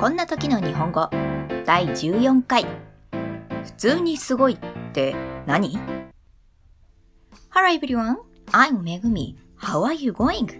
[0.00, 1.10] こんな時の日本語
[1.66, 4.58] 第14回普通にすごいっ
[4.94, 5.14] て
[5.46, 5.76] 何
[7.50, 8.16] Hello everyone,
[8.50, 9.34] I'm Megumi.
[9.58, 10.58] How are you going?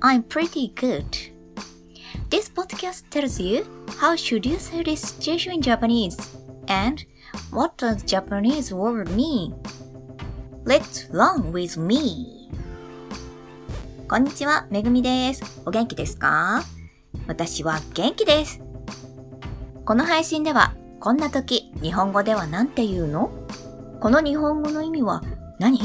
[0.00, 1.04] I'm pretty good.
[2.30, 3.66] This podcast tells you
[4.00, 6.16] how should you say this situation in Japanese
[6.68, 7.04] and
[7.52, 9.54] what does Japanese word mean?
[10.64, 12.48] Let's learn with me.
[14.08, 15.42] こんにちは、めぐみです。
[15.66, 16.77] お元気ですか
[17.28, 18.62] 私は元気です。
[19.84, 23.30] この配信では、こんな時、日本語では何て言うの？
[24.00, 25.22] この日本語の意味は
[25.58, 25.78] 何？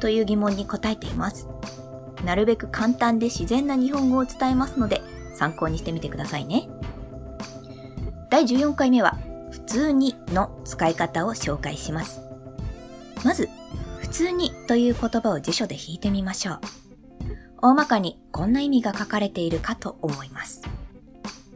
[0.00, 1.48] という疑問に答えています。
[2.24, 5.02] なるべく簡単で自然な日本語を伝えますので、
[5.34, 6.66] 参考にしてみてくださいね。
[8.30, 9.18] 第14回目は、
[9.50, 12.22] 普通にの使い方を紹介します。
[13.22, 13.50] まず、
[13.98, 16.60] 普通にという言葉を辞書で引いてみましょう。
[17.62, 20.62] 大まかにこんな意味が書かれているかと思います。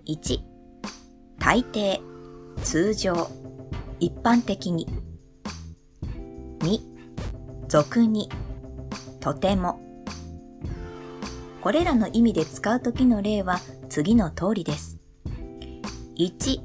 [0.06, 0.38] 1、
[1.38, 2.00] 大抵、
[2.62, 3.30] 通常、
[4.00, 4.86] 一般的に。
[6.58, 6.80] 2、
[7.68, 8.28] 俗に、
[9.20, 9.80] とても。
[11.62, 14.98] これらの意味で使うときの例は次の通りです。
[16.18, 16.60] 1、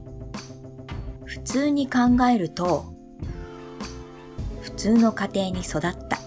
[1.24, 2.94] 普通に考えると、
[4.62, 6.18] 普通の家庭に育った。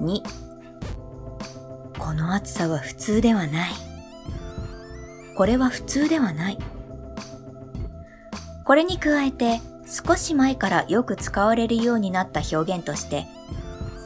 [0.00, 0.20] 2、
[2.12, 3.70] この暑さは普通ではない。
[5.34, 6.58] これは普通ではない。
[8.66, 13.24] これに加えて少し前からよく使われるようになった表現として、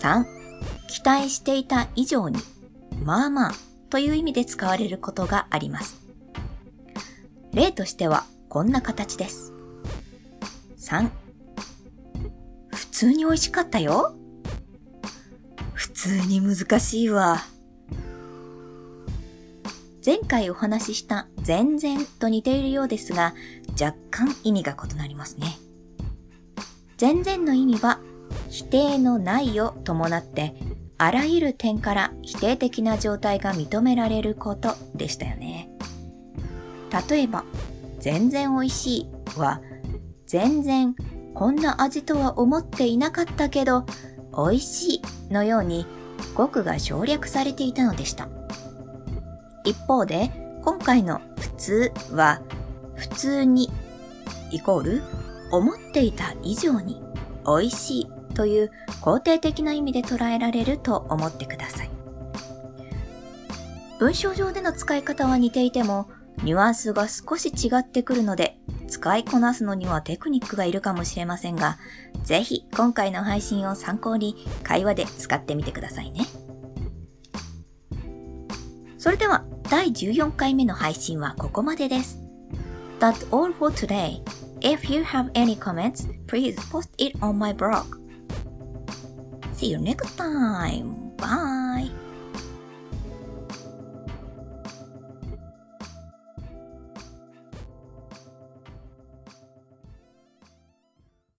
[0.01, 0.25] 3、
[0.87, 2.39] 期待していた以上に、
[3.03, 3.53] まあまあ
[3.91, 5.97] という意味で使われることがあります。
[7.53, 9.53] 例としてはこんな形です。
[10.79, 11.11] 3、
[12.73, 14.15] 普通に美味しかったよ。
[15.75, 17.43] 普通に難しいわ。
[20.07, 23.35] 前回お話しした全然と似ているようですが、
[23.73, 25.59] 若干意味が異なりますね。
[26.97, 27.99] 全然の意味は
[28.49, 30.55] 否定のないを伴って、
[30.97, 35.69] あらゆる点から否定的な状態が認められることでしたよね。
[37.11, 37.45] 例えば、
[37.99, 39.61] 全然美味しいは、
[40.29, 40.95] 全然
[41.35, 43.85] こんな味とは思っていなかったけど、
[44.31, 45.85] 美味しいのように
[46.37, 48.29] 語句が省略されていたのでした。
[49.67, 50.31] 一方で、
[50.65, 52.41] 今回の普通は、
[52.95, 53.71] 普通に
[54.51, 55.03] イコール
[55.51, 57.03] 思っていた以上に
[57.45, 58.71] 美味しいという
[59.03, 61.91] 肯定的な意味で捉えられると思ってください。
[63.99, 66.09] 文章上での使い方は似ていても、
[66.45, 71.79] ニュアンスが少し違ってくるので、使いこなすのにはテクニックがいるかもしれませんが、
[72.23, 76.27] ぜひ今回の配信を参考に会話で使ってみてくださいね。
[78.99, 82.21] それでは第14回目の配信はここまでです。
[83.01, 84.23] That's all for today.
[84.61, 87.85] If you have any comments, please post it on my blog.
[89.55, 91.17] See you next time.
[91.17, 91.91] Bye.